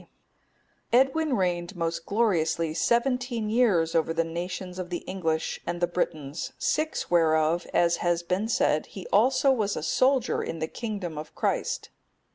D.] 0.01 0.07
Edwin 0.97 1.35
reigned 1.37 1.75
most 1.75 2.07
gloriously 2.07 2.73
seventeen 2.73 3.51
years 3.51 3.93
over 3.93 4.15
the 4.15 4.23
nations 4.23 4.79
of 4.79 4.89
the 4.89 5.03
English 5.05 5.59
and 5.63 5.79
the 5.79 5.85
Britons, 5.85 6.53
six 6.57 7.11
whereof, 7.11 7.67
as 7.71 7.97
has 7.97 8.23
been 8.23 8.47
said, 8.47 8.87
he 8.87 9.05
also 9.13 9.51
was 9.51 9.77
a 9.77 9.83
soldier 9.83 10.41
in 10.41 10.57
the 10.57 10.67
kingdom 10.67 11.19
of 11.19 11.35
Christ. 11.35 11.91